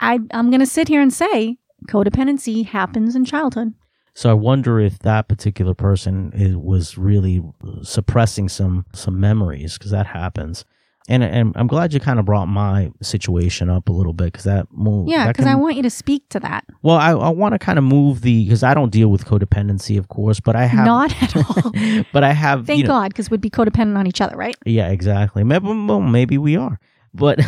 [0.00, 3.74] I, I'm going to sit here and say codependency happens in childhood.
[4.14, 7.42] So I wonder if that particular person is, was really
[7.82, 10.64] suppressing some some memories because that happens.
[11.06, 14.44] And, and I'm glad you kind of brought my situation up a little bit because
[14.44, 15.08] that move.
[15.08, 16.64] Yeah, because I want you to speak to that.
[16.82, 19.98] Well, I, I want to kind of move the because I don't deal with codependency,
[19.98, 21.72] of course, but I have not at all.
[22.12, 22.66] but I have.
[22.66, 24.56] Thank you know, God, because we'd be codependent on each other, right?
[24.64, 25.44] Yeah, exactly.
[25.44, 26.80] Maybe, well, maybe we are.
[27.14, 27.40] But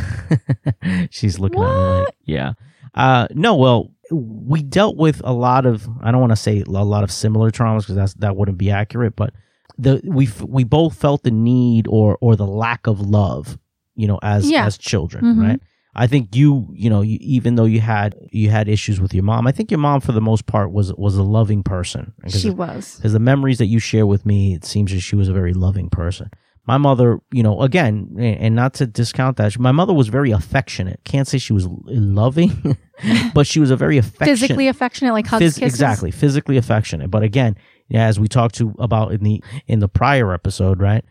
[1.10, 1.68] she's looking what?
[1.68, 2.52] at me like, yeah.
[2.94, 6.70] Uh, no, well, we dealt with a lot of, I don't want to say a
[6.70, 9.34] lot of similar traumas because that's, that wouldn't be accurate, but
[9.76, 13.58] the, we, we both felt the need or, or the lack of love,
[13.96, 14.64] you know, as, yeah.
[14.64, 15.42] as children, mm-hmm.
[15.42, 15.60] right?
[15.98, 19.22] I think you, you know, you, even though you had you had issues with your
[19.22, 22.12] mom, I think your mom, for the most part, was was a loving person.
[22.28, 25.30] She was because the memories that you share with me, it seems that she was
[25.30, 26.30] a very loving person
[26.66, 31.00] my mother, you know, again, and not to discount that, my mother was very affectionate.
[31.04, 32.76] Can't say she was loving,
[33.34, 37.10] but she was a very affectionate, physically affectionate, like hugs, phys- exactly, physically affectionate.
[37.10, 37.56] But again,
[37.94, 41.04] as we talked to about in the in the prior episode, right?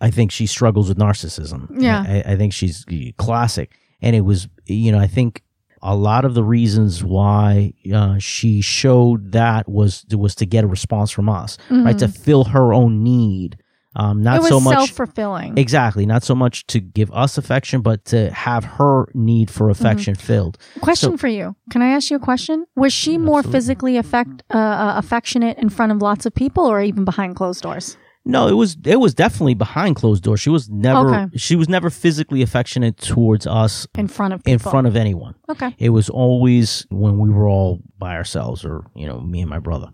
[0.00, 1.68] I think she struggles with narcissism.
[1.82, 2.86] Yeah, I, I think she's
[3.18, 5.42] classic, and it was, you know, I think
[5.82, 10.68] a lot of the reasons why uh, she showed that was was to get a
[10.68, 11.84] response from us, mm-hmm.
[11.84, 11.98] right?
[11.98, 13.58] To fill her own need
[13.96, 15.58] um, not so much self fulfilling.
[15.58, 16.06] Exactly.
[16.06, 19.70] Not so much to give us affection, but to have her need for mm-hmm.
[19.72, 20.26] affection mm-hmm.
[20.26, 20.58] filled.
[20.80, 21.56] Question so, for you.
[21.70, 22.66] Can I ask you a question?
[22.76, 23.26] Was she absolutely.
[23.26, 27.34] more physically affect, uh, uh, affectionate in front of lots of people or even behind
[27.36, 27.96] closed doors?
[28.24, 30.40] No, it was it was definitely behind closed doors.
[30.40, 31.38] She was never okay.
[31.38, 34.52] she was never physically affectionate towards us in front of people.
[34.52, 35.34] in front of anyone.
[35.48, 35.74] Okay.
[35.78, 39.58] It was always when we were all by ourselves or, you know, me and my
[39.58, 39.88] brother.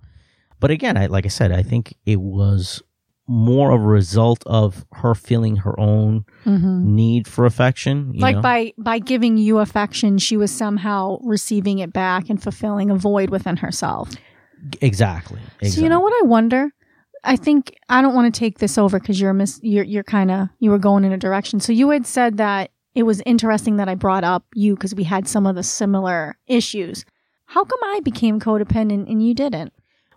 [0.58, 2.82] But again, I like I said, I think it was
[3.28, 6.94] more of a result of her feeling her own mm-hmm.
[6.94, 8.12] need for affection.
[8.16, 8.42] like know?
[8.42, 13.30] by by giving you affection, she was somehow receiving it back and fulfilling a void
[13.30, 14.10] within herself.
[14.80, 15.40] Exactly.
[15.60, 15.70] exactly.
[15.70, 16.70] So you know what I wonder?
[17.24, 20.30] I think I don't want to take this over because you're mis- you're you're kind
[20.30, 21.60] of you were going in a direction.
[21.60, 25.04] So you had said that it was interesting that I brought up you because we
[25.04, 27.04] had some of the similar issues.
[27.46, 29.72] How come I became codependent and you didn't?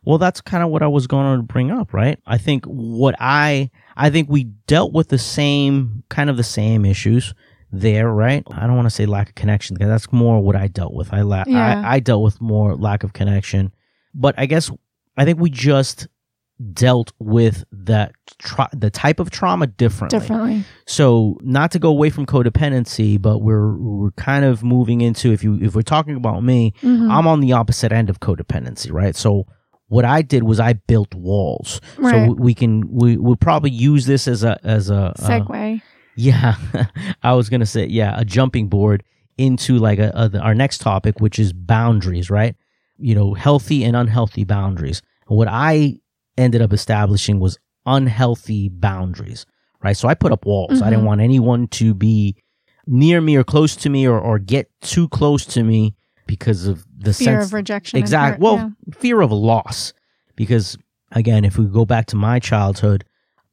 [0.06, 2.18] Well, that's kind of what I was going to bring up, right?
[2.26, 6.86] I think what I I think we dealt with the same kind of the same
[6.86, 7.34] issues
[7.72, 8.44] there, right?
[8.52, 11.14] I don't want to say lack of connection because that's more what I dealt with.
[11.14, 11.82] I, la- Yeah.
[11.86, 13.72] I I dealt with more lack of connection,
[14.16, 14.72] but I guess
[15.18, 16.08] I think we just
[16.74, 20.20] dealt with that tra- the type of trauma differently.
[20.20, 20.64] Differently.
[20.88, 25.44] So not to go away from codependency, but we're we're kind of moving into if
[25.44, 27.12] you if we're talking about me, Mhm.
[27.12, 29.16] I'm on the opposite end of codependency, right?
[29.16, 29.46] So
[29.90, 31.82] what I did was I built walls.
[31.98, 32.12] Right.
[32.30, 35.82] So we can we would probably use this as a as a uh, Segue.
[36.16, 36.56] yeah,
[37.24, 39.04] I was gonna say yeah, a jumping board
[39.38, 42.56] into like a, a our next topic, which is boundaries, right?
[42.98, 45.02] You know, healthy and unhealthy boundaries.
[45.28, 46.00] What I
[46.38, 49.46] ended up establishing was unhealthy boundaries,
[49.84, 49.96] right?
[49.98, 50.82] So I put up walls.
[50.82, 51.08] I didn't Mhm.
[51.08, 52.36] want anyone to be
[52.88, 55.96] near me or close to me or, or get too close to me
[56.30, 58.00] because of the Fear sense of rejection.
[58.00, 58.70] exactly well yeah.
[58.94, 59.94] fear of loss
[60.36, 60.78] because
[61.12, 63.04] again if we go back to my childhood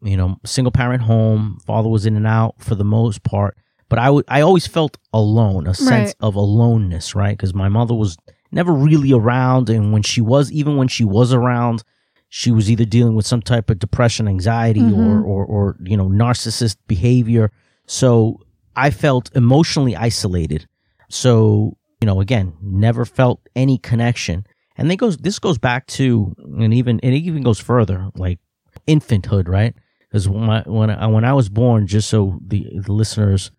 [0.03, 3.57] you know single parent home father was in and out for the most part
[3.89, 6.15] but i would i always felt alone a sense Right.
[6.21, 8.17] of aloneness right because my mother was
[8.53, 11.83] never really around and when she was even when she was around
[12.29, 14.85] she was either dealing with some type of depression anxiety or,
[15.23, 15.25] Mhm.
[15.25, 17.51] or or you know narcissist behavior
[17.87, 18.39] so
[18.77, 20.67] i felt emotionally isolated
[21.09, 24.47] so you know again never felt any connection.
[24.77, 28.39] And they goes this goes back to and even and it even goes further like
[28.87, 29.75] infanthood right?
[30.09, 33.51] Because when I, when I, when I was born just so the, the listeners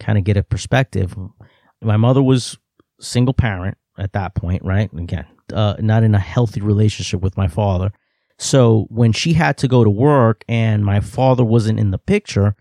[0.00, 1.16] kind of get a perspective
[1.80, 2.58] my mother was
[3.00, 4.92] single parent at that point right?
[4.92, 7.90] Again uh, not in a healthy relationship with my father.
[8.38, 12.54] So when she had to go to work and my father wasn't in the picture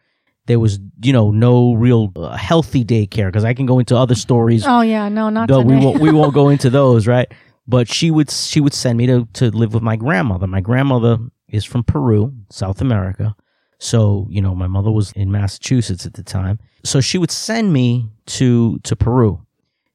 [0.48, 4.16] there was you know no real uh, healthy daycare because i can go into other
[4.16, 5.76] stories Oh yeah, no, not no, today.
[5.76, 6.00] we won't.
[6.00, 7.32] We won't go into those, right?
[7.68, 10.48] But she would she would send me to to live with my grandmother.
[10.48, 13.36] My grandmother is from Peru, South America.
[13.80, 16.60] So you know, my mother was in Massachusetts at the time.
[16.84, 19.40] So she would send me to to Peru.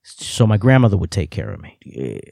[0.03, 1.77] So my grandmother would take care of me.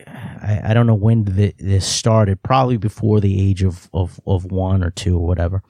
[0.07, 2.43] I, I don't know when th- this started.
[2.43, 5.63] Probably before the age of, of of one or two or whatever.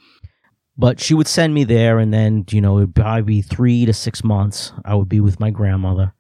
[0.79, 3.93] But she would send me there, and then you know it'd probably be three to
[3.93, 4.73] six months.
[4.85, 6.13] I would be with my grandmother.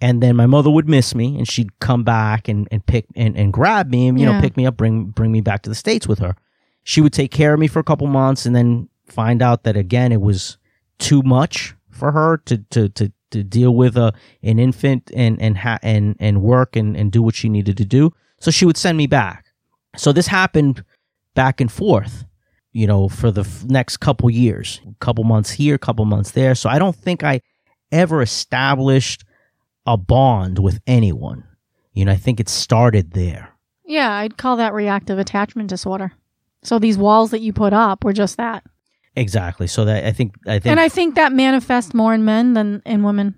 [0.00, 3.36] And then my mother would miss me and she'd come back and, and pick and,
[3.36, 5.74] and grab me and you know pick me up bring bring me back to the
[5.74, 6.36] states with her.
[6.84, 9.76] She would take care of me for a couple months and then find out that
[9.76, 10.56] again it was
[10.98, 15.58] too much for her to to to, to deal with a an infant and and
[15.58, 18.12] ha- and and work and and do what she needed to do.
[18.38, 19.46] So she would send me back.
[19.96, 20.84] So this happened
[21.34, 22.24] back and forth
[22.78, 26.66] you know for the f- next couple years couple months here couple months there so
[26.70, 27.40] i don't think i
[27.90, 29.24] ever established
[29.86, 31.44] a bond with anyone.
[31.94, 33.44] You know, I think it started there.
[33.86, 36.12] yeah, I'd call that reactive attachment disorder.
[36.62, 38.62] So these walls that you put up were just that,
[39.16, 39.66] Exactly.
[39.66, 42.82] So that I think I think and I think that manifests more in men than
[42.84, 43.34] in women.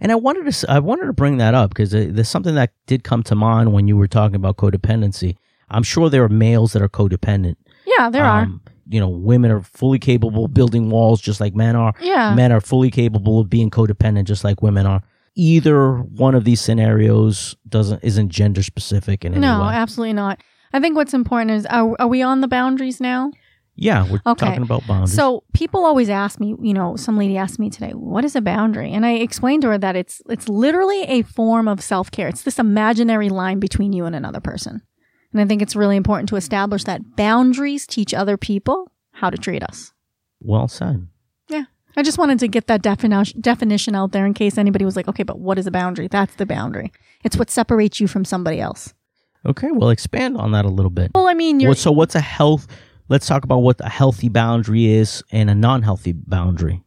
[0.00, 2.72] and I wanted to I wanted to bring that up because uh, there's something that
[2.86, 5.36] did come to mind when you were talking about codependency.
[5.70, 7.56] I'm sure there are males that are codependent.
[7.86, 8.42] Yeah, there are.
[8.42, 11.92] Um, You know, women are fully capable of building walls just like men are.
[12.00, 15.02] Yeah, Men are fully capable of being codependent just like women are.
[15.34, 19.74] Either one of these scenarios doesn't isn't gender specific in any no, way.
[19.74, 20.40] absolutely not.
[20.72, 23.32] I think what's important is are, are we on the boundaries now?
[23.78, 24.46] Yeah, we're Okay.
[24.46, 25.12] talking about boundaries.
[25.12, 28.40] So people always ask me, you know, some lady asked me today, what is a
[28.40, 28.90] boundary?
[28.92, 32.28] And I explained to her that it's it's literally a form of self-care.
[32.28, 34.80] It's this imaginary line between you and another person.
[35.32, 39.36] And I think it's really important to establish that boundaries teach other people how to
[39.36, 39.92] treat us.
[40.40, 41.08] well said.
[41.48, 41.64] Yeah.
[41.96, 45.08] I just wanted to get that definition definition out there in case anybody was like,
[45.08, 46.08] okay, but what is a boundary?
[46.08, 46.92] That's the boundary.
[47.24, 48.92] It's what separates you from somebody else.
[49.46, 51.12] Okay, well, expand on that a little bit.
[51.14, 52.66] Well, I mean, you're so, what's a health?
[53.08, 56.82] Let's talk about what a healthy boundary is and a non-healthy boundary.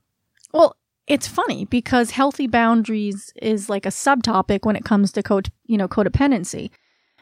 [0.53, 0.75] Well,
[1.07, 5.77] it's funny because healthy boundaries is like a subtopic when it comes to code, you
[5.77, 6.69] know, codependency.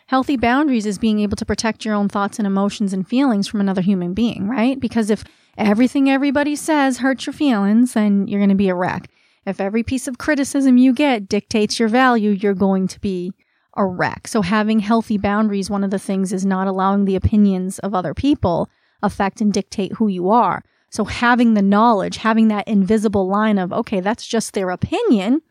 [0.07, 3.59] Healthy boundaries is being able to protect your own thoughts and emotions and feelings from
[3.59, 4.79] another human being, right?
[4.79, 5.25] Because if
[5.57, 9.09] everything everybody says hurts your feelings, then you're going to be a wreck.
[9.45, 13.33] If every piece of criticism you get dictates your value, you're going to be
[13.75, 14.29] a wreck.
[14.29, 18.13] So having healthy boundaries, one of the things is not allowing the opinions of other
[18.13, 18.69] people
[19.03, 20.63] affect and dictate who you are.
[20.89, 25.41] So having the knowledge, having that invisible line of, okay, that's just their opinion,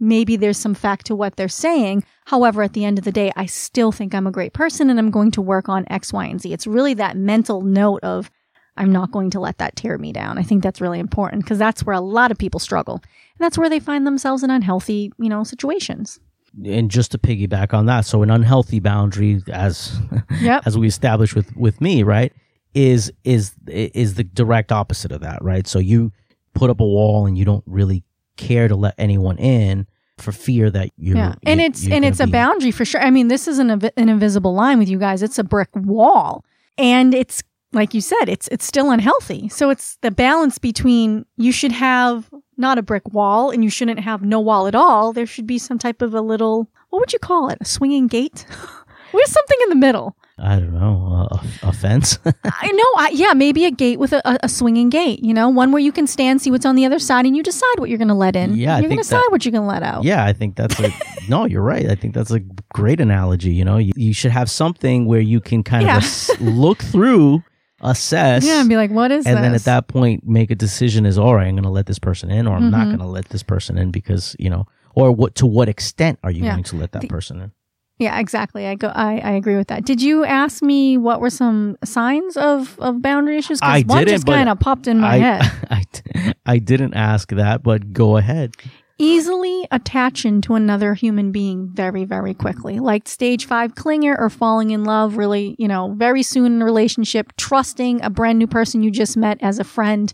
[0.00, 2.04] maybe there's some fact to what they're saying.
[2.26, 4.98] However, at the end of the day, I still think I'm a great person and
[4.98, 6.52] I'm going to work on X, Y, and Z.
[6.52, 8.30] It's really that mental note of,
[8.76, 10.36] I'm not going to let that tear me down.
[10.36, 12.96] I think that's really important because that's where a lot of people struggle.
[12.96, 16.18] And that's where they find themselves in unhealthy, you know, situations.
[16.64, 20.00] And just to piggyback on that, so an unhealthy boundary, as
[20.40, 20.62] Yep.
[20.66, 22.32] as we established with with me, right,
[22.74, 25.66] is is is the direct opposite of that, right?
[25.66, 26.12] So you
[26.54, 28.04] put up a wall and you don't really
[28.36, 29.86] care to let anyone in
[30.18, 31.34] for fear that you're yeah.
[31.44, 33.00] And you- it's and it's a boundary for sure.
[33.00, 35.22] I mean, this isn't a, an invisible line with you guys.
[35.22, 36.44] It's a brick wall.
[36.78, 37.42] And it's
[37.72, 39.48] like you said, it's it's still unhealthy.
[39.48, 43.98] So it's the balance between you should have not a brick wall and you shouldn't
[44.00, 45.12] have no wall at all.
[45.12, 47.58] There should be some type of a little what would you call it?
[47.60, 48.46] A swinging gate?
[49.10, 50.16] Where's something in the middle?
[50.36, 52.18] I don't know a, a fence.
[52.44, 52.92] I know.
[52.96, 55.20] I, yeah, maybe a gate with a, a, swinging gate.
[55.22, 57.42] You know, one where you can stand, see what's on the other side, and you
[57.44, 58.56] decide what you're going to let in.
[58.56, 60.02] Yeah, you're going to decide what you're going to let out.
[60.02, 60.90] Yeah, I think that's a
[61.28, 61.44] no.
[61.44, 61.88] You're right.
[61.88, 62.40] I think that's a
[62.72, 63.52] great analogy.
[63.52, 65.98] You know, you, you should have something where you can kind Yeah.
[65.98, 67.44] of ass- look through,
[67.80, 69.42] assess, Yeah, and be like, what is and this?
[69.42, 72.00] then at that point make a decision: is all right, I'm going to let this
[72.00, 72.96] person in, or I'm not Mhm.
[72.96, 74.66] going to let this person in because you know,
[74.96, 76.52] or what to what extent are you Yeah.
[76.54, 77.52] going to let that The- person in?
[77.98, 78.66] Yeah, exactly.
[78.66, 78.88] I go.
[78.88, 79.84] I, I agree with that.
[79.84, 83.60] Did you ask me what were some signs of of boundary issues?
[83.62, 85.52] I one didn't, just kind of popped in my I, head.
[85.70, 88.54] I, I didn't ask that, but go ahead.
[88.98, 94.70] Easily attaching to another human being very, very quickly, like stage five clinger or falling
[94.70, 95.16] in love.
[95.16, 99.16] Really, you know, very soon in a relationship, trusting a brand new person you just
[99.16, 100.12] met as a friend.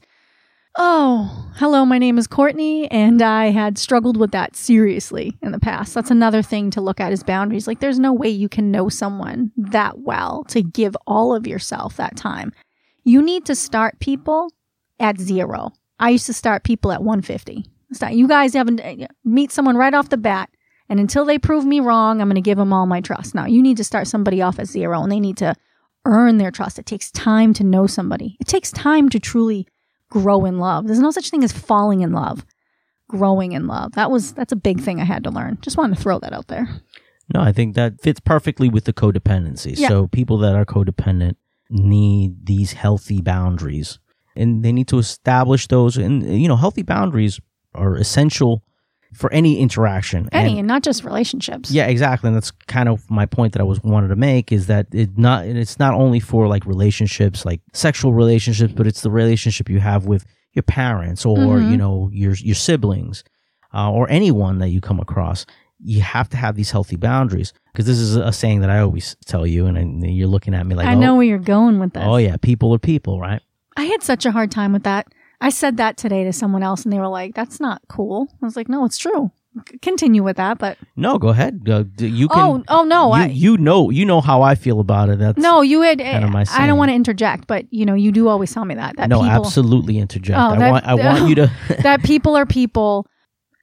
[0.77, 5.59] Oh, hello, my name is Courtney, and I had struggled with that seriously in the
[5.59, 5.95] past.
[5.95, 7.67] That's another thing to look at is boundaries.
[7.67, 11.97] Like, there's no way you can know someone that well to give all of yourself
[11.97, 12.53] that time.
[13.03, 14.53] You need to start people
[15.01, 15.73] at zero.
[15.99, 17.65] I used to start people at 150.
[17.93, 20.51] Start, you guys haven't eh, meet someone right off the bat,
[20.89, 23.35] and until they prove me wrong, I'm going to give them all my trust.
[23.35, 25.57] Now, you need to start somebody off at zero, and they need to
[26.05, 26.79] earn their trust.
[26.79, 28.37] It takes time to know somebody.
[28.39, 29.67] It takes time to truly
[30.11, 30.87] grow in love.
[30.87, 32.45] There's no such thing as falling in love.
[33.09, 33.93] Growing in love.
[33.93, 35.59] That was that's a big thing I had to learn.
[35.63, 36.69] Just wanted to throw that out there.
[37.33, 39.77] No, I think that fits perfectly with the codependency.
[39.77, 39.89] Yeah.
[39.89, 41.37] So people that are codependent
[41.71, 43.99] need these healthy boundaries
[44.37, 47.41] and they need to establish those and you know, healthy boundaries
[47.75, 48.63] are essential
[49.13, 50.29] for any interaction.
[50.33, 51.71] Any And- and not just relationships.
[51.71, 52.29] yeah, exactly.
[52.29, 55.19] And that's kind of my point that I was wanted to make is that it
[55.19, 59.81] not it's not only for like relationships, like sexual relationships, but it's the relationship you
[59.81, 61.71] have with your parents or Mhm.
[61.71, 63.23] you know your your siblings
[63.75, 65.47] uh, or anyone that you come across.
[65.83, 69.17] You have to have these healthy boundaries because this is a saying that I always
[69.27, 71.79] tell you, and, and you're looking at me like, I oh, know where you're going
[71.79, 72.03] with this.
[72.05, 73.41] oh yeah, people are people, right?
[73.77, 75.07] I had such a hard time with that.
[75.41, 78.29] I said that today to someone else and they were like, that's not cool.
[78.43, 79.31] I was like, no, it's true.
[79.69, 81.67] C- Continue with that, but No, go ahead.
[81.69, 82.39] Uh, you can.
[82.39, 85.19] oh, oh no, you, I, you know, you know how I feel about it.
[85.19, 87.95] That's no, you had, kind of my I don't want to interject, but you know,
[87.95, 90.39] you do always tell me that, that no, people, absolutely interject.
[90.39, 91.51] Oh, I that- want, I want you to.
[91.83, 93.07] that people are people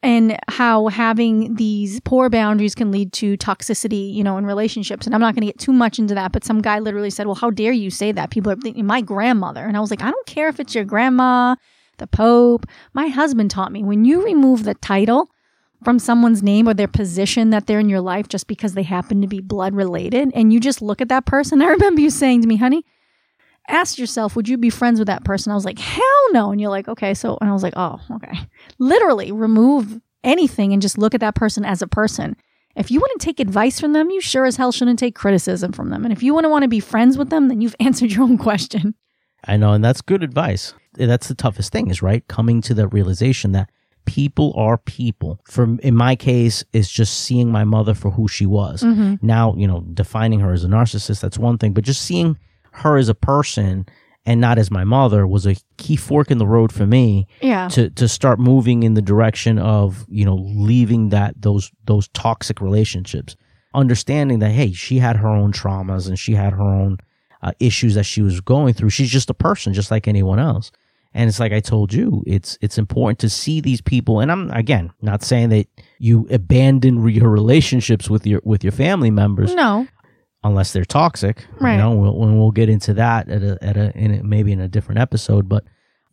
[0.08, 5.06] and how having these poor boundaries can lead to toxicity, you know, in relationships.
[5.06, 7.26] And I'm not going to get too much into that, but some guy literally said,
[7.26, 8.30] well, how dare you say that?
[8.30, 9.66] People are thinking my grandmother.
[9.66, 11.58] And I was like, I don't care if it's your grandma,
[11.98, 12.66] the Pope.
[12.94, 15.30] My husband taught me when you remove the title
[15.84, 19.20] from someone's name or their position that they're in your life just because they happen
[19.20, 21.62] to be blood related and you just look at that person.
[21.62, 22.86] I remember you saying to me, honey,
[23.68, 25.52] ask yourself, would you be friends with that person?
[25.52, 26.52] I was like, hell no.
[26.52, 27.14] And you're like, okay.
[27.14, 28.38] So, and I was like, oh, okay.
[28.80, 32.36] Literally remove anything and just look at that person as a person.
[32.76, 35.90] If you wouldn't take advice from them, you sure as hell shouldn't take criticism from
[35.90, 36.04] them.
[36.04, 38.38] And if you wouldn't want to be friends with them, then you've answered your own
[38.38, 38.96] question.
[39.46, 40.74] I know, and that's good advice.
[40.94, 43.70] That's the toughest thing, is right coming to the realization that
[44.06, 45.40] people are people.
[45.46, 48.82] For in my case, it's just seeing my mother for who she was.
[48.82, 49.16] Mm-hmm.
[49.26, 52.38] Now, you know, defining her as a narcissist, that's one thing, but just seeing
[52.78, 53.86] her as a person
[54.26, 57.70] and not as my mother was a key fork in the road for me Yeah.
[57.70, 62.60] to to start moving in the direction of you know leaving that those those toxic
[62.62, 63.36] relationships.
[63.74, 66.98] Understanding that hey she had her own traumas and she had her own
[67.42, 68.90] uh, issues that she was going through.
[68.90, 70.72] She's just a person just like anyone else.
[71.14, 74.20] And it's like i told you it's it's important to see these people.
[74.20, 75.68] And i'm again not saying that
[76.00, 79.54] you abandon your relationships with your with your family members.
[79.54, 79.88] No.
[80.44, 81.46] Unless they're toxic.
[81.60, 81.74] Right.
[81.74, 84.52] You know, we'll, when we'll get into that at a, at a, in a, maybe
[84.52, 85.64] in a different episode, but,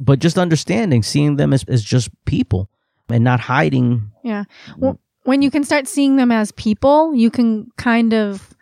[0.01, 2.69] but just understanding, seeing them as, as just people
[3.09, 4.11] and not hiding.
[4.23, 4.45] Yeah.
[4.77, 8.55] Well, when you can start seeing them as people, you can kind of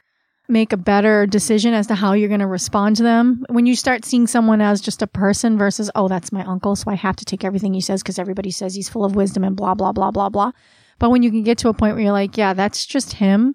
[0.49, 3.45] make a better decision as to how you're going to respond to them.
[3.49, 6.91] When you start seeing someone as just a person versus, oh, that's my uncle, so
[6.91, 9.57] I have to take everything he says because everybody says he's full of wisdom and
[9.57, 10.53] blah, blah, blah, blah, blah.
[10.99, 13.55] But when you can get to a point where you're like, yeah, that's just him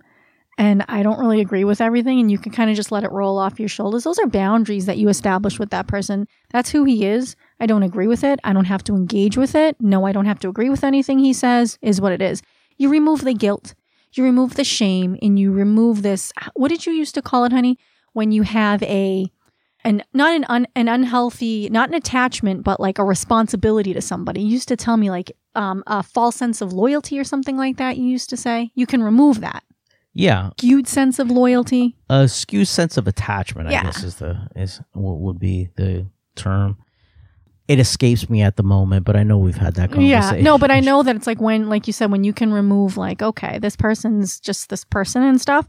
[0.58, 3.12] and I don't really agree with everything and you can kind of just let it
[3.12, 4.04] roll off your shoulders.
[4.04, 6.28] Those are boundaries that you establish with that person.
[6.50, 7.36] That's who he is.
[7.60, 8.40] I don't agree with it.
[8.44, 9.76] I don't have to engage with it.
[9.80, 12.42] No, I don't have to agree with anything he says is what it is.
[12.78, 13.76] You remove the guilt,
[14.14, 17.52] you remove the shame and you remove this what did you used to call it,
[17.54, 17.78] honey?
[18.14, 19.32] When you have a
[19.84, 24.42] and not an un, an unhealthy, not an attachment, but like a responsibility to somebody.
[24.42, 27.78] You used to tell me like um, a false sense of loyalty or something like
[27.78, 27.98] that.
[27.98, 29.64] You used to say you can remove that
[30.18, 31.96] Yeah, skewed sense of loyalty.
[32.10, 33.70] a skewed sense of attachment.
[33.70, 36.78] I guess is the is what would be the term.
[37.68, 40.38] It escapes me at the moment, but I know we've had that conversation.
[40.38, 42.54] Yeah, no, but I know that it's like when, like you said, when you can
[42.54, 45.68] remove like, okay, this person's just this person and stuff.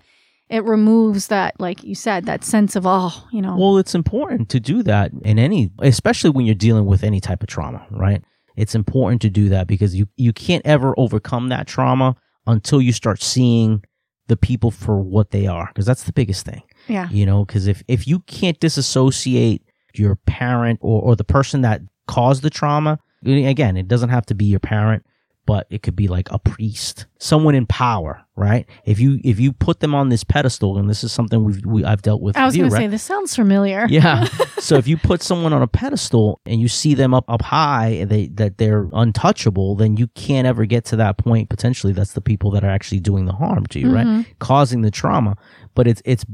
[0.48, 4.48] It removes that, like you said, that sense of oh, you know, Well, it's important
[4.50, 8.22] to do that in any, especially when you're dealing with any type of trauma, right?
[8.56, 12.92] It's important to do that because you you can't ever overcome that trauma until you
[12.92, 13.82] start seeing
[14.28, 17.44] the people for what they are, because that's the biggest thing, yeah, you know.
[17.44, 19.62] Because if if you can't disassociate
[19.94, 24.34] your parent or or the person that caused the trauma, again, it doesn't have to
[24.34, 25.04] be your parent.
[25.48, 28.68] But it could be like a priest, someone in power, right?
[28.84, 31.84] If you if you put them on this pedestal, and this is something we've we,
[31.84, 32.36] I've dealt with.
[32.36, 33.86] I was going to say this sounds familiar.
[33.88, 34.24] Yeah.
[34.58, 37.88] so if you put someone on a pedestal and you see them up up high
[37.88, 41.48] and they that they're untouchable, then you can't ever get to that point.
[41.48, 44.06] Potentially, that's the people that are actually doing the harm to you, right?
[44.06, 44.32] Mm-hmm.
[44.40, 45.38] Causing the trauma.
[45.74, 46.26] But it's it's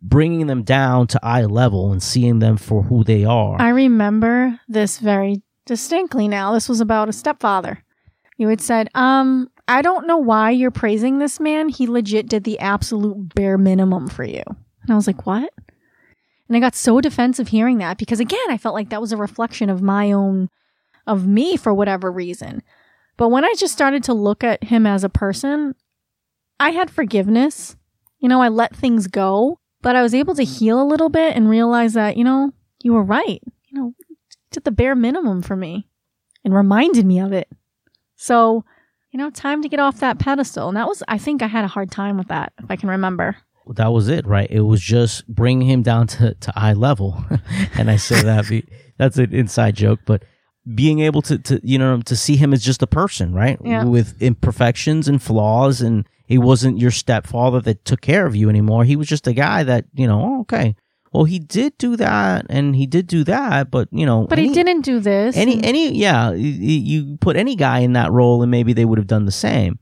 [0.00, 3.60] bringing them down to eye level and seeing them for who they are.
[3.60, 6.54] I remember this very distinctly now.
[6.54, 7.82] This was about a stepfather.
[8.36, 11.68] You had said, um, I don't know why you're praising this man.
[11.68, 14.42] He legit did the absolute bare minimum for you.
[14.82, 15.52] And I was like, what?
[16.48, 19.16] And I got so defensive hearing that because again, I felt like that was a
[19.16, 20.48] reflection of my own,
[21.06, 22.62] of me for whatever reason.
[23.16, 25.74] But when I just started to look at him as a person,
[26.60, 27.76] I had forgiveness.
[28.18, 31.34] You know, I let things go, but I was able to heal a little bit
[31.34, 33.42] and realize that, you know, you were right.
[33.68, 33.94] You know,
[34.50, 35.88] did the bare minimum for me
[36.44, 37.48] and reminded me of it.
[38.16, 38.64] So,
[39.12, 40.68] you know, time to get off that pedestal.
[40.68, 42.88] And that was, I think I had a hard time with that, if I can
[42.88, 43.36] remember.
[43.74, 44.50] that was it, right?
[44.50, 47.24] It was just bringing him down to, to eye level.
[47.78, 48.64] and I say that, be,
[48.98, 50.24] that's an inside joke, but
[50.74, 53.58] being able to, to, you know, to see him as just a person, right?
[53.64, 53.84] Yeah.
[53.84, 55.80] With imperfections and flaws.
[55.80, 58.84] And he wasn't your stepfather that took care of you anymore.
[58.84, 60.74] He was just a guy that, you know, oh, okay.
[61.16, 64.50] Well, he did do that and he did do that, but, you know, But he
[64.52, 65.36] didn't do this.
[65.36, 69.06] any any yeah you put any guy in that role and maybe they would have
[69.06, 69.78] done the same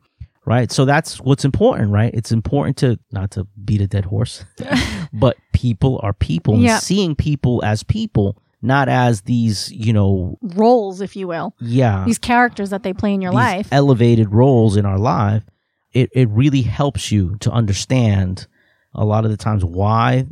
[0.47, 4.45] right so that's what's important right it's important to not to beat a dead horse
[5.12, 6.78] but people are people and Yeah.
[6.78, 12.18] seeing people as people not as these you know roles, if you will, yeah these
[12.18, 13.68] characters that they play in your life.
[13.72, 15.43] elevated roles in our life
[15.93, 18.47] it, it really helps you to understand
[18.95, 20.26] a lot of the times why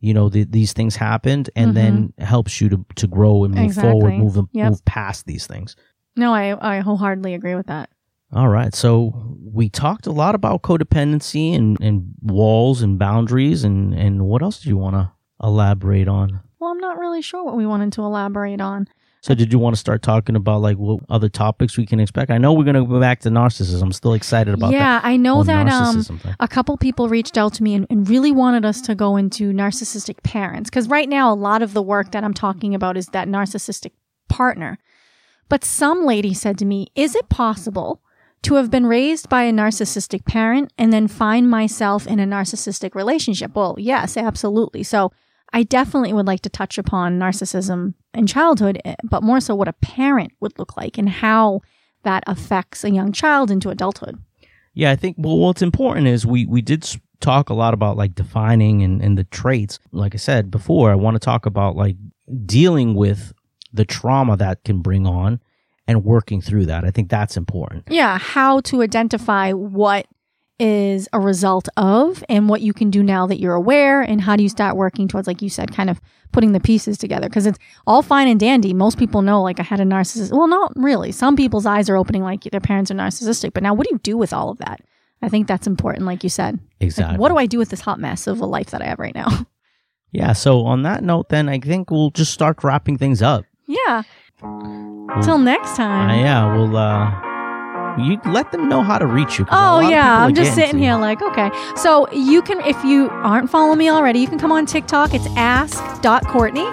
[0.00, 3.74] you know the, these things happened and then helps you to, to grow and move
[3.74, 4.22] forward Mm-hmm.
[4.22, 4.70] Move Yep.
[4.70, 5.74] move past these things
[6.16, 7.90] no, I, I wholeheartedly agree with that.
[8.32, 8.74] All right.
[8.74, 14.42] So we talked a lot about codependency and, and walls and boundaries and, and what
[14.42, 16.40] else do you want to elaborate on?
[16.58, 18.88] Well, I'm not really sure what we wanted to elaborate on.
[19.22, 22.30] So did you want to start talking about like what other topics we can expect?
[22.30, 23.82] I know we're going to go back to narcissism.
[23.82, 24.76] I'm still excited about that.
[24.76, 26.34] yeah, I know that um, thing.
[26.38, 29.52] a couple people reached out to me and, and really wanted us to go into
[29.52, 33.06] narcissistic parents because right now a lot of the work that I'm talking about is
[33.08, 33.90] that narcissistic
[34.28, 34.78] partner.
[35.48, 38.02] But some lady said to me, "Is it possible
[38.42, 42.94] to have been raised by a narcissistic parent and then find myself in a narcissistic
[42.94, 44.82] relationship?" Well, yes, absolutely.
[44.82, 45.12] So
[45.52, 49.68] I definitely would like to touch upon narcissism in childhood, eh, but more so what
[49.68, 51.60] a parent would look like and how
[52.02, 54.18] that affects a young child into adulthood.
[54.74, 56.86] Yeah, I think well, what's important is we we did
[57.20, 59.78] talk a lot about like defining and, and the traits.
[59.92, 61.96] Like I said before, I want to talk about like
[62.44, 63.32] dealing with
[63.72, 65.40] the trauma that can bring on
[65.86, 66.84] and working through that.
[66.84, 67.84] I think that's important.
[67.88, 70.06] Yeah, how to identify what
[70.58, 74.36] is a result of and what you can do now that you're aware and how
[74.36, 76.00] do you start working towards like you said kind of
[76.32, 77.28] putting the pieces together?
[77.28, 78.72] Because it's all fine and dandy.
[78.72, 81.12] Most people know like i had a narcissist well not really.
[81.12, 84.00] Some people's eyes are opening like their parents are narcissistic but now what do you
[84.00, 84.80] do with all of that?
[85.22, 86.54] I think that's important like you said.
[86.54, 87.18] Like, Exactly.
[87.18, 89.14] what do i do with this hot mess of a life that i have right
[89.14, 89.28] now?
[90.12, 93.44] Yeah, so on that note, then I think we'll just start wrapping things up.
[93.66, 94.02] yeah.
[95.22, 96.10] Till next time.
[96.10, 97.25] Uh, yeah, we'll uh
[97.98, 99.46] you let them know how to reach you.
[99.50, 101.50] Oh yeah, I'm just sitting here like, okay.
[101.76, 105.14] So you can, if you aren't following me already, you can come on TikTok.
[105.14, 106.66] It's ask.courtney.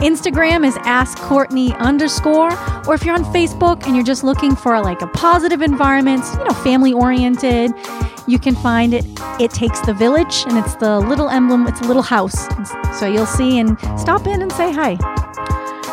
[0.00, 2.50] Instagram is Ask Courtney underscore,
[2.86, 6.44] or if you're on Facebook and you're just looking for like a positive environment, you
[6.44, 7.70] know, family oriented,
[8.26, 9.04] you can find it.
[9.40, 11.68] It takes the village, and it's the little emblem.
[11.68, 12.48] It's a little house,
[12.98, 14.98] so you'll see and stop in and say hi.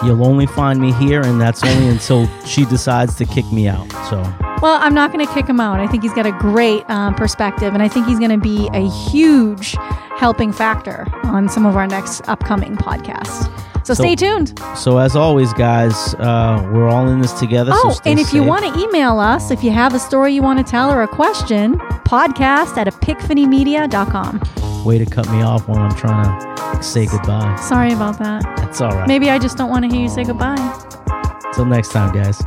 [0.04, 3.88] You'll only find me here, and that's only until she decides to kick me out.
[4.10, 4.51] So.
[4.62, 5.80] Well, I'm not going to kick him out.
[5.80, 8.70] I think he's got a great um, perspective, and I think he's going to be
[8.74, 9.76] a huge
[10.18, 13.50] helping factor on some of our next upcoming podcasts.
[13.84, 14.60] So, So- stay tuned.
[14.76, 17.72] So as always, guys, uh, we're all in this together.
[17.72, 20.34] so Oh, stay and if you want to email us, if you have a story
[20.34, 24.42] you want to tell or a question, podcast at epiphanymedia.com.
[24.86, 26.26] way to cut me off when I'm trying
[26.78, 27.56] to say goodbye.
[27.56, 28.44] Sorry about that.
[28.58, 29.08] That's all right.
[29.08, 30.56] Maybe I just don't want to hear you say goodbye.
[31.54, 32.40] Till next time, guys.